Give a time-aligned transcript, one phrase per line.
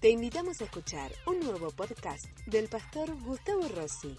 [0.00, 4.16] Te invitamos a escuchar un nuevo podcast del pastor Gustavo Rossi.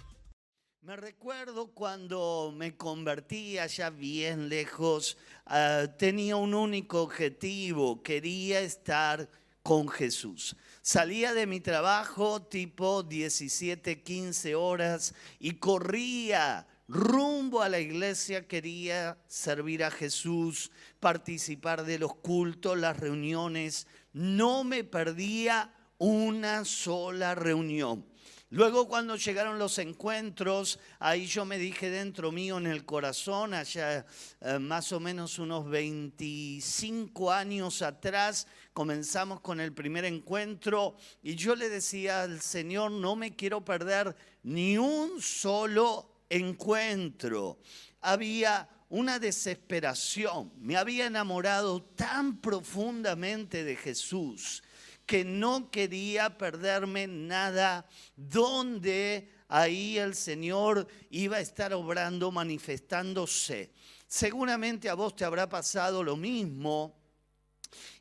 [0.82, 5.18] Me recuerdo cuando me convertí allá bien lejos,
[5.48, 9.28] ah, tenía un único objetivo, quería estar
[9.64, 10.56] con Jesús.
[10.84, 19.18] Salía de mi trabajo tipo 17, 15 horas y corría rumbo a la iglesia, quería
[19.26, 23.88] servir a Jesús, participar de los cultos, las reuniones.
[24.14, 28.06] No me perdía una sola reunión.
[28.54, 34.06] Luego cuando llegaron los encuentros, ahí yo me dije dentro mío en el corazón, allá
[34.42, 41.56] eh, más o menos unos 25 años atrás, comenzamos con el primer encuentro y yo
[41.56, 47.60] le decía al Señor, no me quiero perder ni un solo encuentro.
[48.02, 54.62] Había una desesperación, me había enamorado tan profundamente de Jesús
[55.06, 57.88] que no quería perderme nada,
[58.18, 63.72] donde ahí el Señor iba a estar obrando, manifestándose.
[64.08, 67.02] Seguramente a vos te habrá pasado lo mismo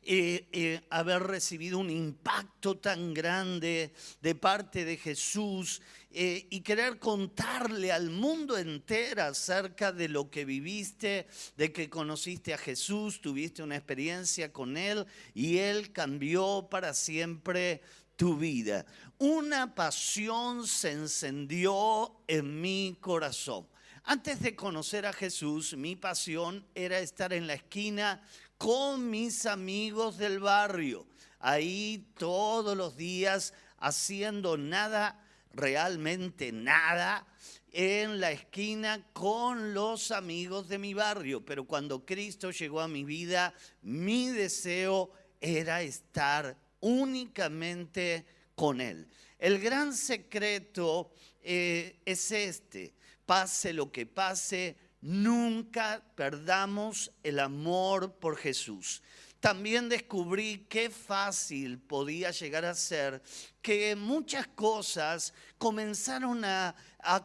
[0.03, 5.81] eh, eh, haber recibido un impacto tan grande de parte de Jesús
[6.13, 12.53] eh, y querer contarle al mundo entero acerca de lo que viviste, de que conociste
[12.53, 17.81] a Jesús, tuviste una experiencia con Él y Él cambió para siempre
[18.15, 18.85] tu vida.
[19.17, 23.67] Una pasión se encendió en mi corazón.
[24.03, 28.21] Antes de conocer a Jesús, mi pasión era estar en la esquina
[28.57, 31.07] con mis amigos del barrio,
[31.39, 35.19] ahí todos los días haciendo nada,
[35.53, 37.27] realmente nada,
[37.71, 41.45] en la esquina con los amigos de mi barrio.
[41.45, 49.07] Pero cuando Cristo llegó a mi vida, mi deseo era estar únicamente con Él.
[49.39, 52.93] El gran secreto eh, es este,
[53.25, 59.01] pase lo que pase, Nunca perdamos el amor por Jesús.
[59.41, 63.23] También descubrí qué fácil podía llegar a ser
[63.59, 66.75] que muchas cosas comenzaron a,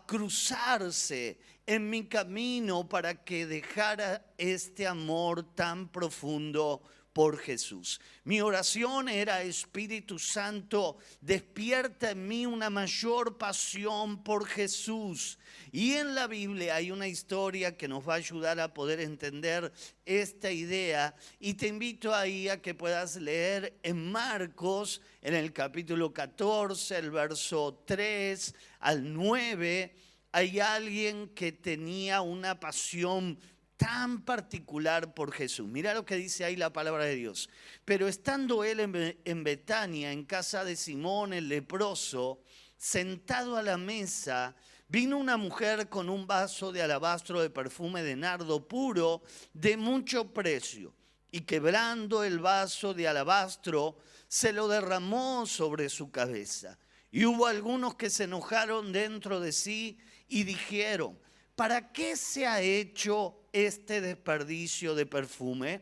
[0.06, 6.82] cruzarse en mi camino para que dejara este amor tan profundo
[7.16, 7.98] por Jesús.
[8.24, 15.38] Mi oración era, Espíritu Santo, despierta en mí una mayor pasión por Jesús.
[15.72, 19.72] Y en la Biblia hay una historia que nos va a ayudar a poder entender
[20.04, 21.16] esta idea.
[21.40, 27.10] Y te invito ahí a que puedas leer en Marcos, en el capítulo 14, el
[27.10, 29.96] verso 3 al 9.
[30.32, 33.38] Hay alguien que tenía una pasión
[33.76, 35.66] tan particular por Jesús.
[35.66, 37.48] Mira lo que dice ahí la palabra de Dios.
[37.84, 38.80] Pero estando él
[39.24, 42.40] en, Betania, en casa de Simón el leproso,
[42.76, 44.54] sentado a la mesa,
[44.88, 49.22] vino una mujer con un vaso de alabastro de perfume de nardo puro
[49.52, 50.94] de mucho precio,
[51.30, 53.98] y quebrando el vaso de alabastro,
[54.28, 56.78] se lo derramó sobre su cabeza.
[57.10, 59.98] Y hubo algunos que se enojaron dentro de sí
[60.28, 61.18] y dijeron,
[61.56, 65.80] ¿para qué se ha hecho este desperdicio de perfume?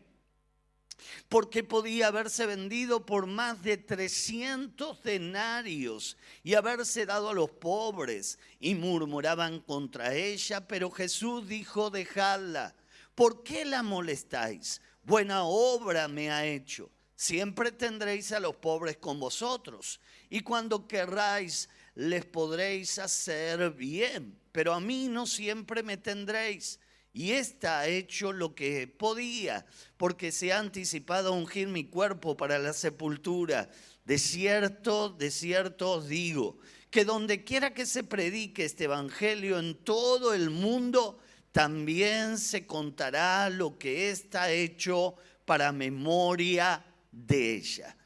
[1.28, 8.38] Porque podía haberse vendido por más de 300 denarios y haberse dado a los pobres.
[8.60, 12.74] Y murmuraban contra ella, pero Jesús dijo, dejadla.
[13.14, 14.80] ¿Por qué la molestáis?
[15.02, 16.90] Buena obra me ha hecho.
[17.16, 20.00] Siempre tendréis a los pobres con vosotros.
[20.30, 24.38] Y cuando querráis, les podréis hacer bien.
[24.52, 26.78] Pero a mí no siempre me tendréis
[27.14, 29.64] y ésta ha hecho lo que podía,
[29.96, 33.70] porque se ha anticipado a ungir mi cuerpo para la sepultura.
[34.04, 36.58] De cierto, de cierto os digo,
[36.90, 41.18] que donde quiera que se predique este evangelio en todo el mundo,
[41.52, 47.96] también se contará lo que está hecho para memoria de ella.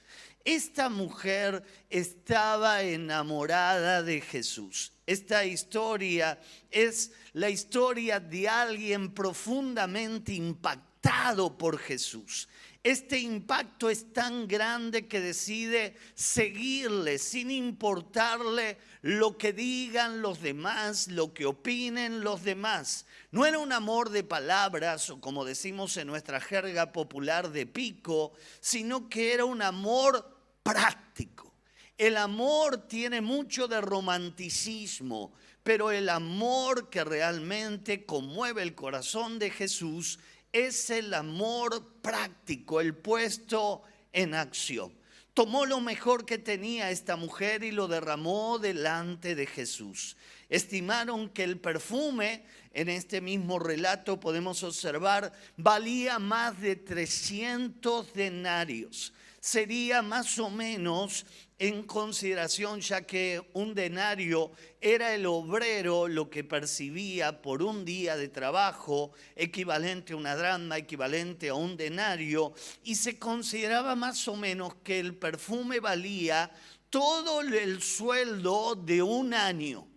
[0.48, 4.93] Esta mujer estaba enamorada de Jesús.
[5.05, 6.40] Esta historia
[6.70, 12.49] es la historia de alguien profundamente impactado por Jesús.
[12.82, 21.08] Este impacto es tan grande que decide seguirle sin importarle lo que digan los demás,
[21.08, 23.05] lo que opinen los demás.
[23.32, 28.32] No era un amor de palabras o como decimos en nuestra jerga popular de pico,
[28.61, 30.38] sino que era un amor
[30.69, 31.55] práctico.
[31.97, 35.32] El amor tiene mucho de romanticismo,
[35.62, 40.19] pero el amor que realmente conmueve el corazón de Jesús
[40.53, 43.82] es el amor práctico, el puesto
[44.12, 44.93] en acción.
[45.32, 50.17] tomó lo mejor que tenía esta mujer y lo derramó delante de Jesús.
[50.49, 59.12] Estimaron que el perfume, en este mismo relato podemos observar, valía más de 300 denarios.
[59.41, 61.27] Sería más o menos
[61.59, 68.17] en consideración, ya que un denario era el obrero lo que percibía por un día
[68.17, 72.53] de trabajo, equivalente a una drama, equivalente a un denario,
[72.85, 76.50] y se consideraba más o menos que el perfume valía
[76.91, 79.88] todo el sueldo de un año.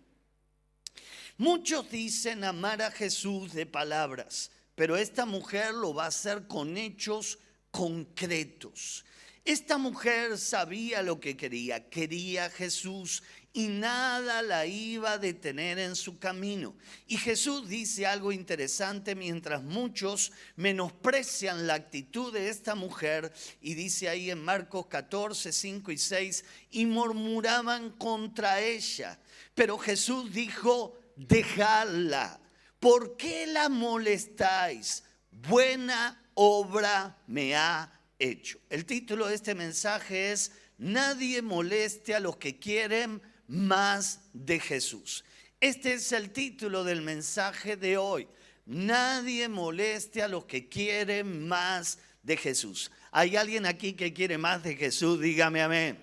[1.41, 6.77] Muchos dicen amar a Jesús de palabras, pero esta mujer lo va a hacer con
[6.77, 7.39] hechos
[7.71, 9.03] concretos.
[9.43, 13.23] Esta mujer sabía lo que quería, quería a Jesús
[13.53, 16.75] y nada la iba a detener en su camino.
[17.07, 24.09] Y Jesús dice algo interesante mientras muchos menosprecian la actitud de esta mujer y dice
[24.09, 29.19] ahí en Marcos 14, 5 y 6, y murmuraban contra ella.
[29.55, 32.39] Pero Jesús dijo, dejadla.
[32.79, 35.03] ¿Por qué la molestáis?
[35.29, 38.59] Buena obra me ha hecho.
[38.69, 45.23] El título de este mensaje es Nadie moleste a los que quieren más de Jesús.
[45.59, 48.27] Este es el título del mensaje de hoy.
[48.65, 52.91] Nadie moleste a los que quieren más de Jesús.
[53.11, 55.19] ¿Hay alguien aquí que quiere más de Jesús?
[55.19, 55.99] Dígame amén.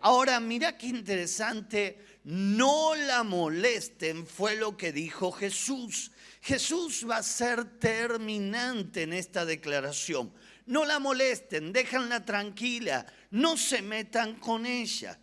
[0.00, 6.12] Ahora, mira qué interesante no la molesten, fue lo que dijo Jesús.
[6.42, 10.32] Jesús va a ser terminante en esta declaración.
[10.66, 15.18] No la molesten, déjanla tranquila, no se metan con ella.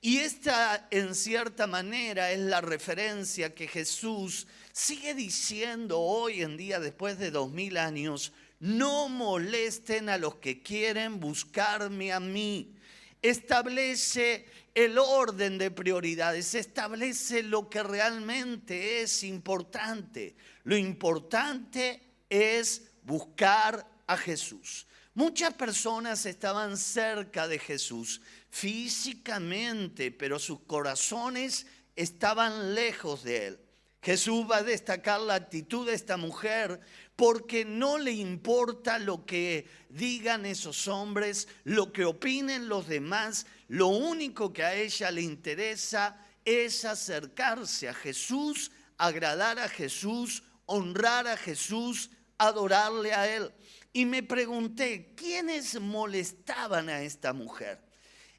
[0.00, 6.78] Y esta en cierta manera es la referencia que Jesús sigue diciendo hoy en día
[6.78, 12.74] después de dos mil años, no molesten a los que quieren buscarme a mí.
[13.22, 20.36] Establece el orden de prioridades, establece lo que realmente es importante.
[20.64, 22.00] Lo importante
[22.30, 24.86] es buscar a Jesús.
[25.14, 28.20] Muchas personas estaban cerca de Jesús
[28.50, 31.66] físicamente, pero sus corazones
[31.96, 33.60] estaban lejos de él.
[34.00, 36.80] Jesús va a destacar la actitud de esta mujer
[37.18, 43.88] porque no le importa lo que digan esos hombres, lo que opinen los demás, lo
[43.88, 51.36] único que a ella le interesa es acercarse a Jesús, agradar a Jesús, honrar a
[51.36, 53.52] Jesús, adorarle a Él.
[53.92, 57.80] Y me pregunté, ¿quiénes molestaban a esta mujer?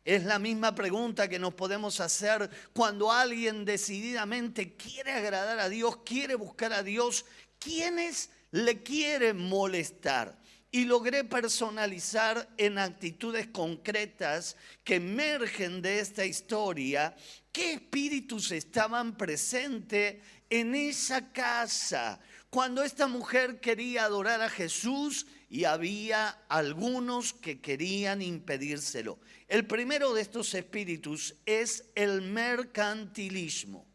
[0.05, 5.97] Es la misma pregunta que nos podemos hacer cuando alguien decididamente quiere agradar a Dios,
[6.05, 7.25] quiere buscar a Dios.
[7.59, 10.37] ¿Quiénes le quieren molestar?
[10.71, 17.15] Y logré personalizar en actitudes concretas que emergen de esta historia
[17.51, 20.17] qué espíritus estaban presentes
[20.47, 22.19] en esa casa.
[22.51, 29.19] Cuando esta mujer quería adorar a Jesús y había algunos que querían impedírselo.
[29.47, 33.87] El primero de estos espíritus es el mercantilismo.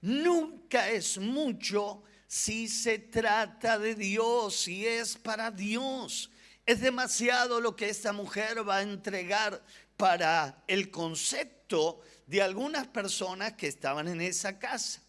[0.00, 6.30] Nunca es mucho si se trata de Dios, si es para Dios.
[6.64, 9.62] Es demasiado lo que esta mujer va a entregar
[9.96, 15.02] para el concepto de algunas personas que estaban en esa casa.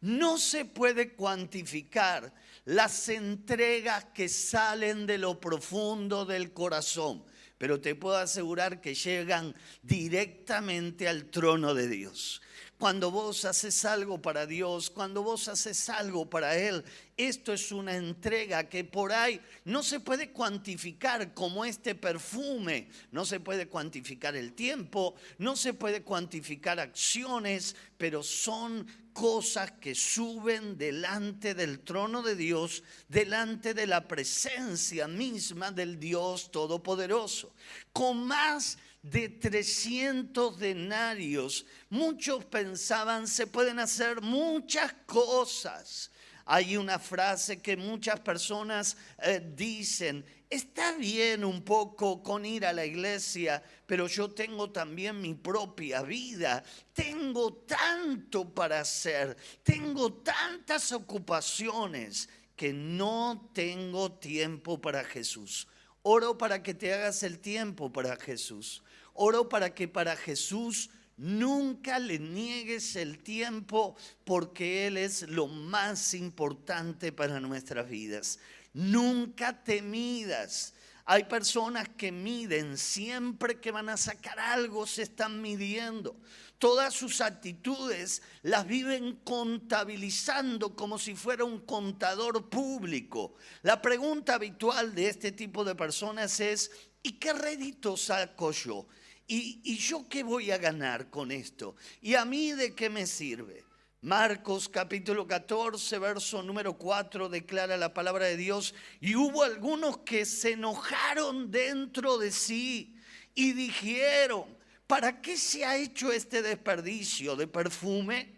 [0.00, 2.32] No se puede cuantificar
[2.64, 7.24] las entregas que salen de lo profundo del corazón,
[7.58, 12.42] pero te puedo asegurar que llegan directamente al trono de Dios.
[12.82, 16.82] Cuando vos haces algo para Dios, cuando vos haces algo para Él,
[17.16, 23.24] esto es una entrega que por ahí no se puede cuantificar como este perfume, no
[23.24, 30.76] se puede cuantificar el tiempo, no se puede cuantificar acciones, pero son cosas que suben
[30.76, 37.52] delante del trono de Dios, delante de la presencia misma del Dios Todopoderoso.
[37.92, 41.66] Con más de 300 denarios.
[41.90, 46.10] Muchos pensaban se pueden hacer muchas cosas.
[46.44, 52.72] Hay una frase que muchas personas eh, dicen, está bien un poco con ir a
[52.72, 60.90] la iglesia, pero yo tengo también mi propia vida, tengo tanto para hacer, tengo tantas
[60.92, 65.68] ocupaciones que no tengo tiempo para Jesús.
[66.02, 68.82] Oro para que te hagas el tiempo para Jesús.
[69.14, 76.14] Oro para que para Jesús nunca le niegues el tiempo porque Él es lo más
[76.14, 78.38] importante para nuestras vidas.
[78.72, 80.74] Nunca te midas.
[81.04, 86.16] Hay personas que miden, siempre que van a sacar algo se están midiendo.
[86.58, 93.34] Todas sus actitudes las viven contabilizando como si fuera un contador público.
[93.62, 96.70] La pregunta habitual de este tipo de personas es,
[97.02, 98.86] ¿y qué rédito saco yo?
[99.26, 101.76] ¿Y, ¿Y, yo qué voy a ganar con esto?
[102.00, 103.64] ¿Y a mí de qué me sirve?
[104.02, 110.24] Marcos capítulo 14, verso número 4 declara la palabra de Dios, y hubo algunos que
[110.24, 112.96] se enojaron dentro de sí
[113.34, 114.44] y dijeron,
[114.88, 118.34] ¿para qué se ha hecho este desperdicio de perfume?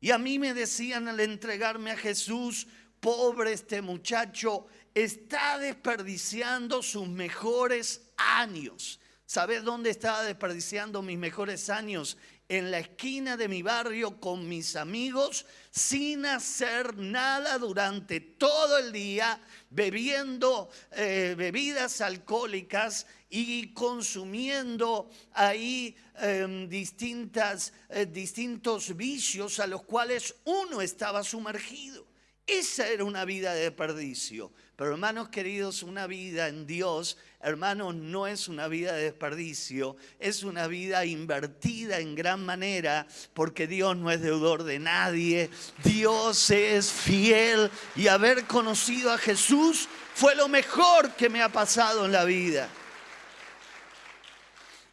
[0.00, 2.68] Y a mí me decían al entregarme a Jesús,
[3.00, 9.00] pobre este muchacho, está desperdiciando sus mejores años.
[9.30, 12.16] ¿Sabes dónde estaba desperdiciando mis mejores años?
[12.48, 18.90] en la esquina de mi barrio con mis amigos sin hacer nada durante todo el
[18.90, 29.84] día, bebiendo eh, bebidas alcohólicas y consumiendo ahí em, distintas, eh, distintos vicios a los
[29.84, 32.04] cuales uno estaba sumergido.
[32.44, 34.50] Esa era una vida de desperdicio.
[34.80, 40.42] Pero hermanos queridos, una vida en Dios, hermanos, no es una vida de desperdicio, es
[40.42, 45.50] una vida invertida en gran manera, porque Dios no es deudor de nadie,
[45.84, 52.06] Dios es fiel y haber conocido a Jesús fue lo mejor que me ha pasado
[52.06, 52.66] en la vida.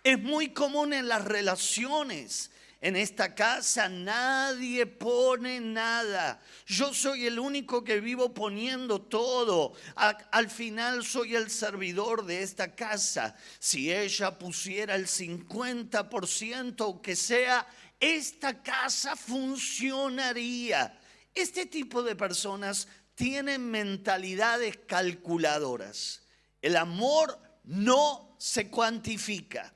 [0.03, 6.39] Es muy común en las relaciones en esta casa nadie pone nada.
[6.67, 9.74] Yo soy el único que vivo poniendo todo.
[9.96, 13.36] al final soy el servidor de esta casa.
[13.60, 17.65] Si ella pusiera el 50% o que sea,
[18.00, 21.00] esta casa funcionaría.
[21.34, 26.22] Este tipo de personas tienen mentalidades calculadoras.
[26.62, 29.74] El amor no se cuantifica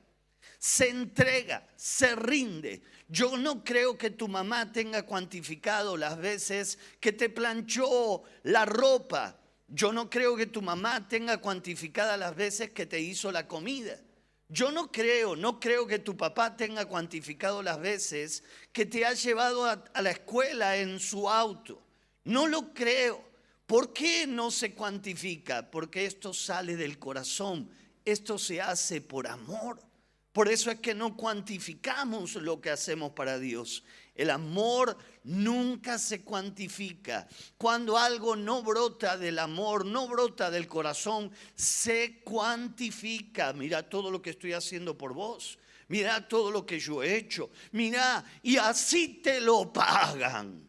[0.62, 2.82] se entrega, se rinde.
[3.12, 9.38] Yo no creo que tu mamá tenga cuantificado las veces que te planchó la ropa.
[9.68, 14.00] Yo no creo que tu mamá tenga cuantificada las veces que te hizo la comida.
[14.48, 19.12] Yo no creo, no creo que tu papá tenga cuantificado las veces que te ha
[19.12, 21.82] llevado a, a la escuela en su auto.
[22.24, 23.22] No lo creo.
[23.66, 25.70] ¿Por qué no se cuantifica?
[25.70, 27.68] Porque esto sale del corazón.
[28.06, 29.91] Esto se hace por amor.
[30.32, 33.84] Por eso es que no cuantificamos lo que hacemos para Dios.
[34.14, 37.28] El amor nunca se cuantifica.
[37.58, 43.52] Cuando algo no brota del amor, no brota del corazón, se cuantifica.
[43.52, 45.58] Mira todo lo que estoy haciendo por vos.
[45.88, 47.50] Mira todo lo que yo he hecho.
[47.72, 50.66] Mira, y así te lo pagan.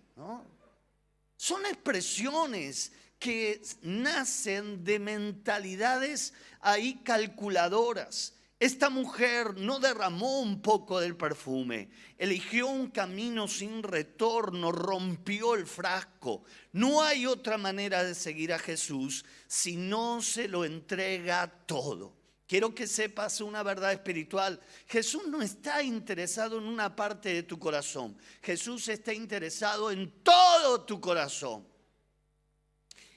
[1.37, 8.33] Son expresiones que nacen de mentalidades ahí calculadoras.
[8.63, 15.67] Esta mujer no derramó un poco del perfume, eligió un camino sin retorno, rompió el
[15.67, 16.45] frasco.
[16.71, 22.15] No hay otra manera de seguir a Jesús si no se lo entrega todo.
[22.47, 24.61] Quiero que sepas una verdad espiritual.
[24.87, 28.17] Jesús no está interesado en una parte de tu corazón.
[28.41, 31.67] Jesús está interesado en todo tu corazón.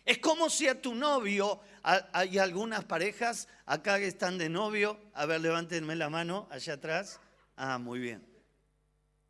[0.06, 5.26] Es como si a tu novio, hay algunas parejas acá que están de novio, a
[5.26, 7.18] ver, levántenme la mano allá atrás.
[7.56, 8.24] Ah, muy bien.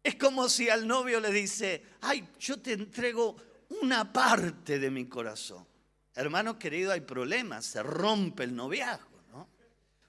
[0.02, 3.36] Es como si al novio le dice, ay, yo te entrego
[3.80, 5.66] una parte de mi corazón.
[6.14, 9.48] Hermano querido, hay problemas, se rompe el noviazgo, ¿no?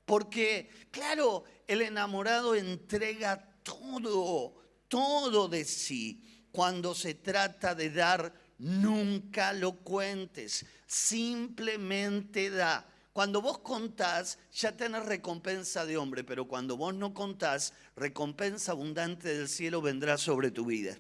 [0.06, 4.54] Porque, claro, el enamorado entrega todo,
[4.90, 12.86] todo de sí cuando se trata de dar nunca lo cuentes, simplemente da.
[13.14, 19.36] Cuando vos contás, ya tenés recompensa de hombre, pero cuando vos no contás, recompensa abundante
[19.36, 20.98] del cielo vendrá sobre tu vida.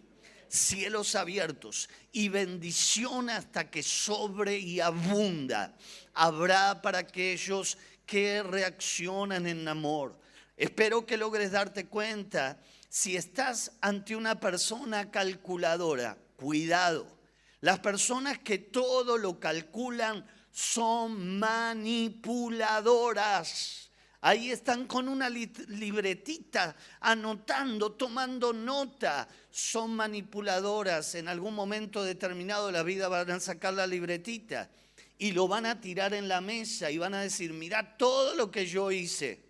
[0.49, 5.75] Cielos abiertos y bendición hasta que sobre y abunda
[6.13, 10.17] habrá para aquellos que reaccionan en amor.
[10.55, 12.59] Espero que logres darte cuenta
[12.89, 17.16] si estás ante una persona calculadora, cuidado
[17.61, 23.87] las personas que todo lo calculan son manipuladoras.
[24.21, 29.27] Ahí están con una libretita, anotando, tomando nota.
[29.51, 31.15] Son manipuladoras.
[31.15, 34.69] En algún momento determinado de la vida van a sacar la libretita
[35.17, 38.51] y lo van a tirar en la mesa y van a decir, mira todo lo
[38.51, 39.43] que yo hice.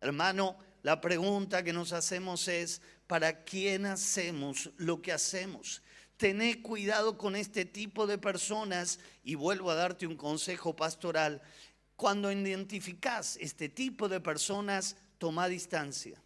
[0.00, 5.82] Hermano, la pregunta que nos hacemos es, ¿para quién hacemos lo que hacemos?
[6.16, 11.42] Tené cuidado con este tipo de personas y vuelvo a darte un consejo pastoral.
[11.96, 16.22] Cuando identificás este tipo de personas, toma distancia.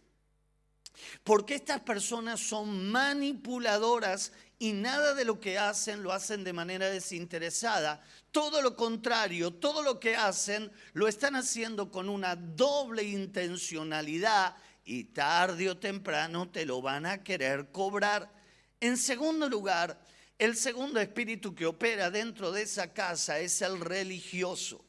[1.23, 6.89] Porque estas personas son manipuladoras y nada de lo que hacen lo hacen de manera
[6.89, 8.03] desinteresada.
[8.31, 14.55] Todo lo contrario, todo lo que hacen lo están haciendo con una doble intencionalidad
[14.85, 18.31] y tarde o temprano te lo van a querer cobrar.
[18.81, 20.03] En segundo lugar,
[20.39, 24.83] el segundo espíritu que opera dentro de esa casa es el religioso.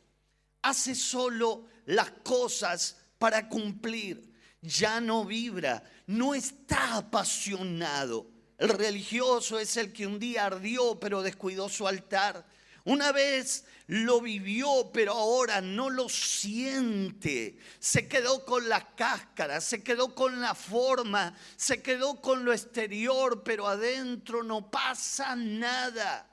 [0.63, 4.33] Hace solo las cosas para cumplir.
[4.63, 8.31] Ya no vibra, no está apasionado.
[8.57, 12.47] El religioso es el que un día ardió pero descuidó su altar.
[12.85, 17.59] Una vez lo vivió, pero ahora no lo siente.
[17.79, 23.43] Se quedó con la cáscara, se quedó con la forma, se quedó con lo exterior,
[23.43, 26.29] pero adentro no pasa nada.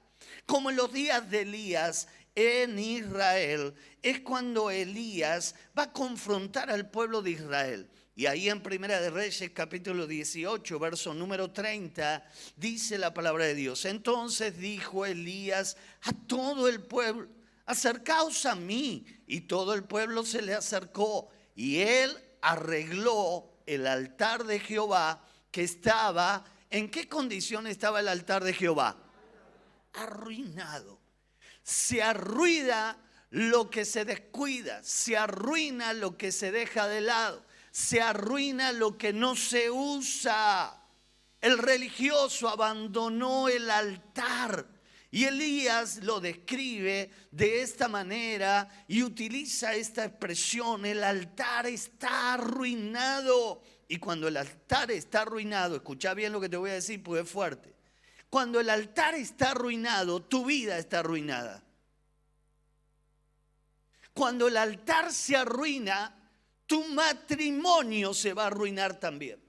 [0.45, 6.89] Como en los días de Elías en Israel, es cuando Elías va a confrontar al
[6.89, 7.89] pueblo de Israel.
[8.19, 12.21] Y ahí en Primera de Reyes capítulo 18, verso número 30,
[12.57, 13.85] dice la palabra de Dios.
[13.85, 17.29] Entonces dijo Elías a todo el pueblo,
[17.65, 19.05] acercaos a mí.
[19.25, 21.29] Y todo el pueblo se le acercó.
[21.55, 22.11] Y él
[22.41, 28.97] arregló el altar de Jehová que estaba, ¿en qué condición estaba el altar de Jehová?
[29.93, 30.99] Arruinado.
[31.63, 32.97] Se arruina
[33.29, 37.47] lo que se descuida, se arruina lo que se deja de lado
[37.79, 40.83] se arruina lo que no se usa.
[41.39, 44.67] El religioso abandonó el altar.
[45.11, 53.63] Y Elías lo describe de esta manera y utiliza esta expresión, el altar está arruinado.
[53.87, 57.21] Y cuando el altar está arruinado, escucha bien lo que te voy a decir porque
[57.21, 57.73] es fuerte.
[58.29, 61.63] Cuando el altar está arruinado, tu vida está arruinada.
[64.13, 66.18] Cuando el altar se arruina,
[66.69, 69.41] tu matrimonio se va a arruinar también.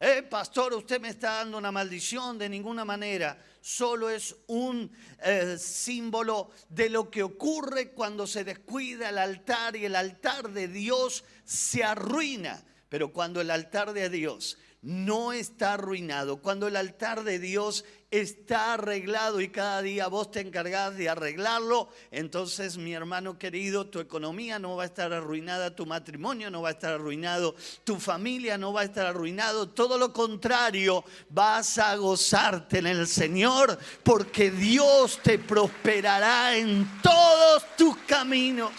[0.00, 3.38] Eh, pastor, usted me está dando una maldición de ninguna manera.
[3.60, 4.90] Solo es un
[5.22, 10.66] eh, símbolo de lo que ocurre cuando se descuida el altar y el altar de
[10.66, 12.64] Dios se arruina.
[12.88, 18.74] Pero cuando el altar de Dios no está arruinado, cuando el altar de Dios está
[18.74, 24.58] arreglado y cada día vos te encargás de arreglarlo, entonces mi hermano querido, tu economía
[24.58, 28.72] no va a estar arruinada, tu matrimonio no va a estar arruinado, tu familia no
[28.72, 35.20] va a estar arruinado, todo lo contrario, vas a gozarte en el Señor porque Dios
[35.22, 38.72] te prosperará en todos tus caminos.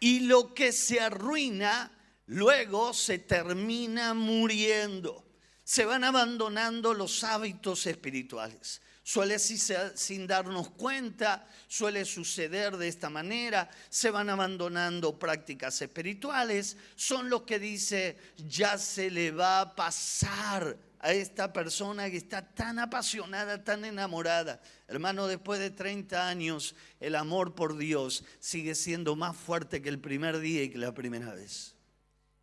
[0.00, 1.91] Y lo que se arruina,
[2.26, 5.24] luego se termina muriendo.
[5.64, 8.82] Se van abandonando los hábitos espirituales.
[9.04, 17.28] Suele sin darnos cuenta, suele suceder de esta manera, se van abandonando prácticas espirituales, son
[17.28, 22.78] los que dice, ya se le va a pasar a esta persona que está tan
[22.78, 24.62] apasionada, tan enamorada.
[24.86, 29.98] Hermano, después de 30 años, el amor por Dios sigue siendo más fuerte que el
[29.98, 31.74] primer día y que la primera vez.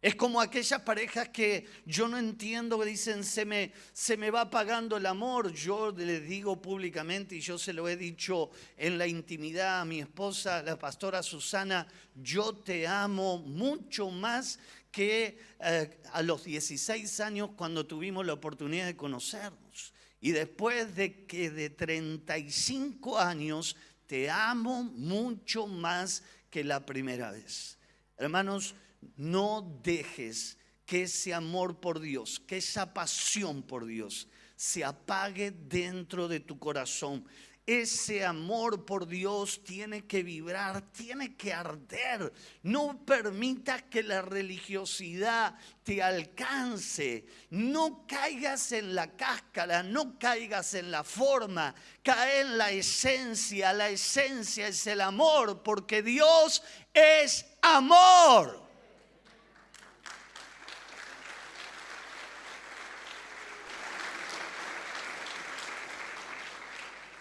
[0.02, 4.42] Es como aquellas parejas que yo no entiendo que dicen se me, se me va
[4.42, 5.52] apagando el amor.
[5.52, 10.00] Yo les digo públicamente y yo se lo he dicho en la intimidad a mi
[10.00, 11.86] esposa, la pastora Susana,
[12.16, 14.60] yo te amo mucho más
[14.90, 19.94] que eh, a los 16 años cuando tuvimos la oportunidad de conocernos.
[20.22, 23.76] Y después de que de 35 años
[24.08, 27.78] te amo mucho más que la primera vez.
[28.18, 28.76] Hermanos,
[29.18, 36.28] no dejes que ese amor por Dios, que esa pasión por Dios se apague dentro
[36.28, 37.26] de tu corazón.
[37.66, 42.34] Ese amor por Dios tiene que vibrar, tiene que arder.
[42.64, 47.28] No permita que la religiosidad te alcance.
[47.52, 51.76] No caigas en la cáscara, no caigas en la forma.
[52.02, 53.72] Cae en la esencia.
[53.72, 58.69] La esencia es el amor, porque Dios es amor.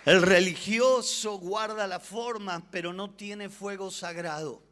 [0.08, 4.62] El religioso guarda la forma, pero no tiene fuego sagrado.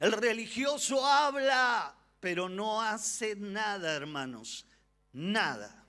[0.00, 4.66] El religioso habla, pero no hace nada, hermanos.
[5.12, 5.86] Nada.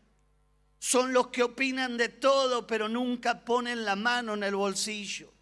[0.77, 5.33] Son los que opinan de todo, pero nunca ponen la mano en el bolsillo.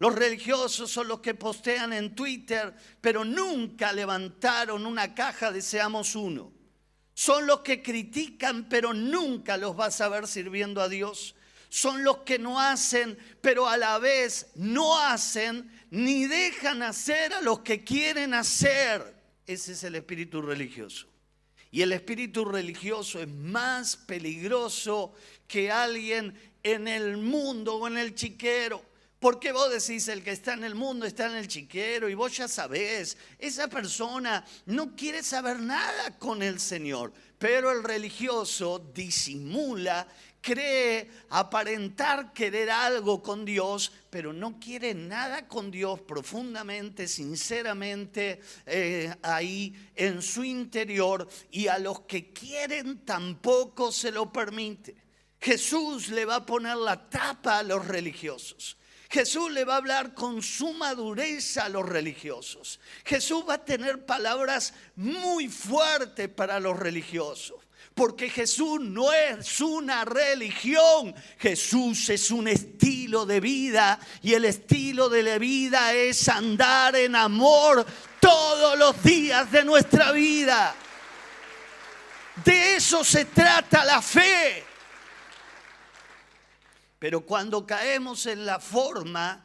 [0.00, 6.16] Los religiosos son los que postean en Twitter, pero nunca levantaron una caja de Seamos
[6.16, 6.52] Uno.
[7.14, 11.36] Son los que critican, pero nunca los vas a ver sirviendo a Dios
[11.70, 17.40] son los que no hacen, pero a la vez no hacen ni dejan hacer a
[17.40, 19.14] los que quieren hacer.
[19.46, 21.06] Ese es el espíritu religioso.
[21.70, 25.14] Y el espíritu religioso es más peligroso
[25.46, 28.84] que alguien en el mundo o en el chiquero.
[29.20, 32.34] Porque vos decís, el que está en el mundo está en el chiquero y vos
[32.34, 40.08] ya sabés, esa persona no quiere saber nada con el Señor, pero el religioso disimula,
[40.40, 49.14] cree aparentar querer algo con Dios, pero no quiere nada con Dios profundamente, sinceramente, eh,
[49.22, 54.96] ahí en su interior y a los que quieren tampoco se lo permite.
[55.40, 58.76] Jesús le va a poner la tapa a los religiosos.
[59.10, 62.78] Jesús le va a hablar con suma dureza a los religiosos.
[63.04, 67.56] Jesús va a tener palabras muy fuertes para los religiosos.
[67.92, 75.08] Porque Jesús no es una religión, Jesús es un estilo de vida y el estilo
[75.08, 77.84] de la vida es andar en amor
[78.20, 80.72] todos los días de nuestra vida.
[82.44, 84.69] De eso se trata la fe.
[87.00, 89.44] Pero cuando caemos en la forma,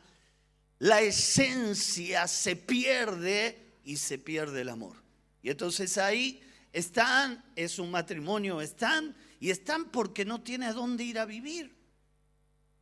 [0.80, 4.98] la esencia se pierde y se pierde el amor.
[5.42, 11.06] Y entonces ahí están, es un matrimonio, están y están porque no tiene a dónde
[11.06, 11.74] ir a vivir.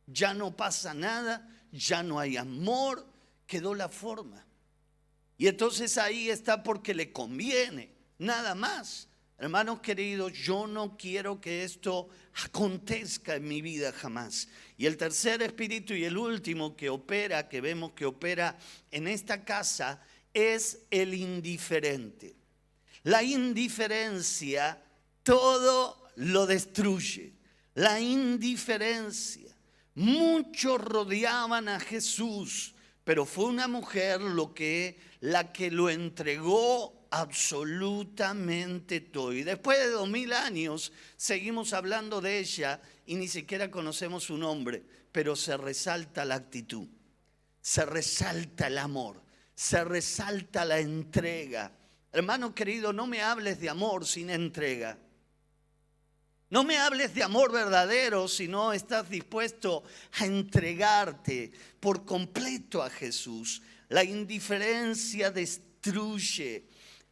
[0.08, 3.06] Ya no pasa nada, ya no hay amor,
[3.46, 4.44] quedó la forma.
[5.38, 9.06] Y entonces ahí está porque le conviene, nada más.
[9.36, 12.08] Hermanos queridos, yo no quiero que esto
[12.44, 14.48] acontezca en mi vida jamás.
[14.76, 18.56] Y el tercer espíritu y el último que opera, que vemos que opera
[18.92, 20.00] en esta casa,
[20.32, 22.36] es el indiferente.
[23.02, 24.80] La indiferencia
[25.22, 27.32] todo lo destruye.
[27.74, 29.52] La indiferencia.
[29.96, 39.00] Muchos rodeaban a Jesús, pero fue una mujer lo que la que lo entregó absolutamente
[39.00, 39.32] todo.
[39.32, 44.36] Y después de dos mil años seguimos hablando de ella y ni siquiera conocemos su
[44.36, 46.88] nombre, pero se resalta la actitud,
[47.60, 49.22] se resalta el amor,
[49.54, 51.70] se resalta la entrega.
[52.12, 54.98] Hermano querido, no me hables de amor sin entrega.
[56.50, 59.84] No me hables de amor verdadero si no estás dispuesto
[60.18, 63.62] a entregarte por completo a Jesús.
[63.88, 66.64] La indiferencia destruye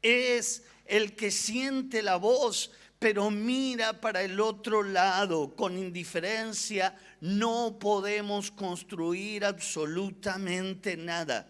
[0.02, 6.96] es el que siente la voz, pero mira para el otro lado con indiferencia.
[7.20, 11.48] No podemos construir absolutamente nada.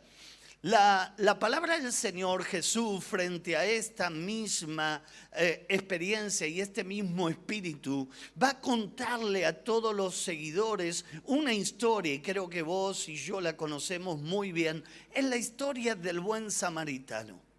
[0.62, 8.08] La, palabra del Señor Jesús frente a esta misma eh, experiencia y este mismo espíritu
[8.40, 13.40] va a contarle a todos los seguidores una historia, y creo que vos y yo
[13.40, 17.51] la conocemos muy bien, es la historia del buen samaritano.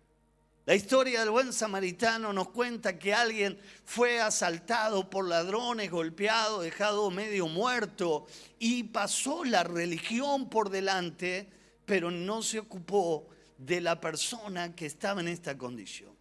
[0.65, 7.12] La historia del buen samaritano nos cuenta que alguien fue asaltado por ladrones, golpeado, dejado
[7.12, 8.28] medio muerto
[8.60, 11.49] y pasó la religión por delante,
[11.86, 16.15] pero no se ocupó de la persona que estaba en esta condición.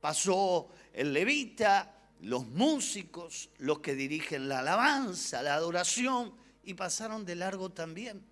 [0.00, 7.34] Pasó el levita, los músicos, los que dirigen la alabanza, la adoración, y pasaron de
[7.34, 8.22] largo también.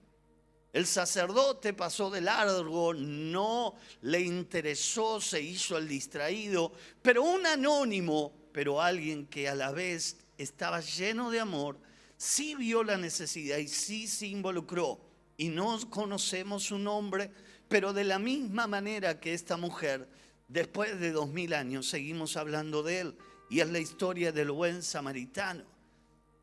[0.73, 8.33] El sacerdote pasó de largo, no le interesó, se hizo el distraído, pero un anónimo,
[8.53, 11.79] pero alguien que a la vez estaba lleno de amor,
[12.19, 15.01] sí vio la necesidad y sí se involucró.
[15.39, 17.31] Y no conocemos su nombre,
[17.69, 20.09] pero de la misma manera que esta mujer,
[20.49, 23.19] después de dos mil años, seguimos hablando de él.
[23.49, 25.78] Y es la historia del buen samaritano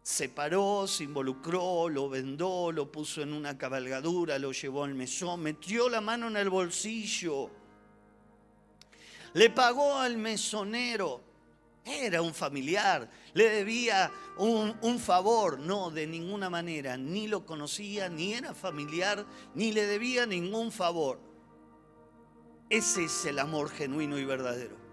[0.06, 5.42] se paró, se involucró, lo vendó, lo puso en una cabalgadura, lo llevó al mesón,
[5.42, 7.50] metió la mano en el bolsillo,
[9.34, 11.22] le pagó al mesonero,
[11.84, 18.08] era un familiar, le debía un, un, favor, no, de ninguna manera, ni lo conocía,
[18.08, 21.20] ni era familiar, ni le debía ningún favor.
[22.70, 24.85] Ese es el amor genuino y verdadero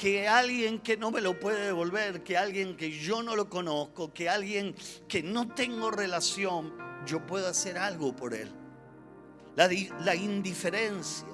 [0.00, 4.14] que alguien que no me lo puede devolver, que alguien que yo no lo conozco,
[4.14, 4.74] que alguien
[5.06, 6.72] que no tengo relación,
[7.04, 8.50] yo puedo hacer algo por él.
[9.56, 11.28] La, indiferencia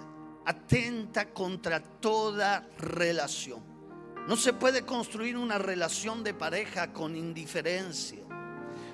[0.44, 3.62] atenta contra toda relación.
[4.26, 8.18] No se puede construir una relación de pareja con indiferencia.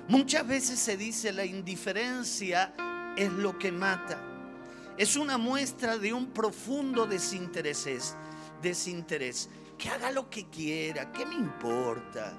[0.07, 2.75] Muchas veces se dice la indiferencia
[3.17, 4.21] es lo que mata.
[4.99, 7.87] Es una muestra de un profundo desinterés
[9.77, 12.33] que haga lo que quiera, ¿qué me importa?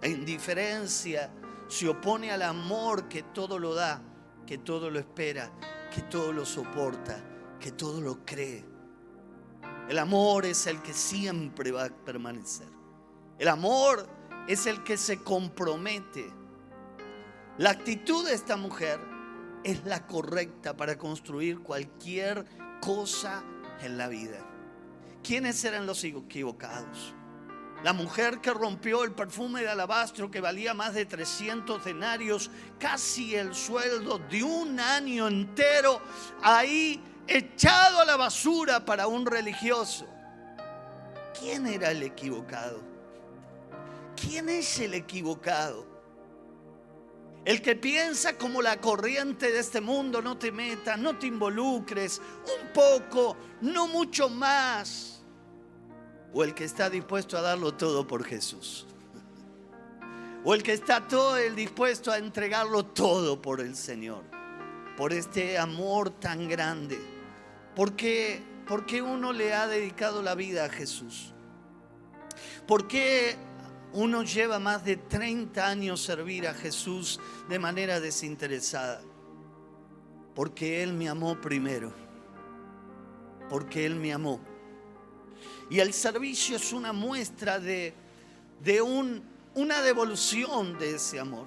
[0.00, 1.32] La indiferencia
[1.68, 4.02] se opone al amor que todo lo da,
[4.46, 5.50] que todo lo espera,
[5.94, 7.22] que todo lo soporta,
[7.60, 8.64] que todo lo cree.
[9.88, 12.68] El amor es el que siempre va a permanecer.
[13.38, 14.06] El amor
[14.48, 16.32] es el que se compromete.
[17.58, 18.98] La actitud de esta mujer
[19.64, 22.44] es la correcta para construir cualquier
[22.80, 23.44] cosa
[23.80, 24.51] en la vida.
[25.22, 27.14] ¿Quiénes eran los equivocados?
[27.84, 33.34] La mujer que rompió el perfume de alabastro que valía más de 300 denarios, casi
[33.34, 36.00] el sueldo de un año entero,
[36.42, 40.06] ahí echado a la basura para un religioso.
[41.38, 42.80] ¿Quién era el equivocado?
[44.14, 45.92] ¿Quién es el equivocado?
[47.44, 52.20] El que piensa como la corriente de este mundo, no te metas, no te involucres,
[52.20, 55.11] un poco, no mucho más.
[56.32, 58.86] O el que está dispuesto a darlo todo por Jesús.
[60.44, 64.24] O el que está todo el dispuesto a entregarlo todo por el Señor.
[64.96, 66.98] Por este amor tan grande.
[67.76, 71.32] ¿Por qué, ¿Por qué uno le ha dedicado la vida a Jesús?
[72.66, 73.36] ¿Por qué
[73.94, 79.02] uno lleva más de 30 años servir a Jesús de manera desinteresada.
[80.34, 81.92] Porque Él me amó primero.
[83.50, 84.40] Porque Él me amó.
[85.70, 87.94] Y el servicio es una muestra de,
[88.62, 89.22] de un,
[89.54, 91.46] una devolución de ese amor.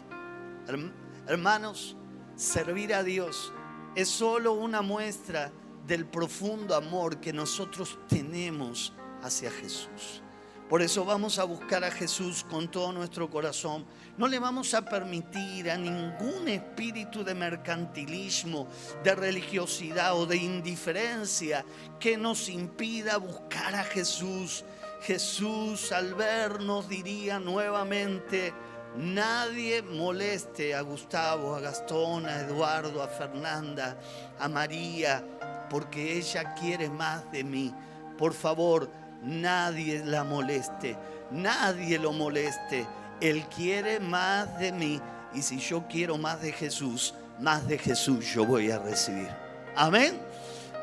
[1.27, 1.95] Hermanos,
[2.35, 3.53] servir a Dios
[3.95, 5.51] es solo una muestra
[5.87, 10.21] del profundo amor que nosotros tenemos hacia Jesús.
[10.69, 13.85] Por eso vamos a buscar a Jesús con todo nuestro corazón.
[14.17, 18.67] No le vamos a permitir a ningún espíritu de mercantilismo,
[19.03, 21.63] de religiosidad o de indiferencia
[21.99, 24.65] que nos impida buscar a Jesús.
[25.03, 28.51] Jesús al vernos diría nuevamente,
[28.97, 33.99] nadie moleste a Gustavo, a Gastón, a Eduardo, a Fernanda,
[34.39, 35.23] a María,
[35.69, 37.71] porque ella quiere más de mí.
[38.17, 38.89] Por favor,
[39.25, 40.97] nadie la moleste,
[41.31, 42.85] nadie lo moleste.
[43.19, 45.01] Él quiere más de mí
[45.33, 49.29] y si yo quiero más de Jesús, más de Jesús yo voy a recibir.
[49.75, 50.19] Amén.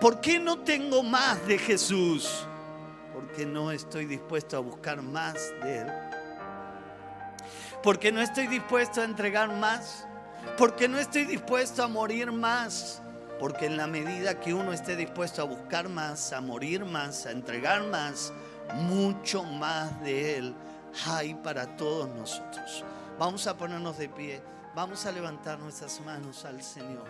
[0.00, 2.46] ¿Por qué no tengo más de Jesús?
[3.12, 5.86] Porque no estoy dispuesto a buscar más de Él.
[7.82, 10.06] Porque no estoy dispuesto a entregar más.
[10.58, 13.01] Porque no estoy dispuesto a morir más.
[13.42, 17.32] Porque en la medida que uno esté dispuesto a buscar más, a morir más, a
[17.32, 18.32] entregar más,
[18.72, 20.54] mucho más de Él
[21.04, 22.84] hay para todos nosotros.
[23.18, 24.40] Vamos a ponernos de pie,
[24.76, 27.02] vamos a levantar nuestras manos al Señor,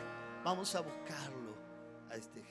[0.43, 1.55] vamos a buscarlo
[2.11, 2.43] a este.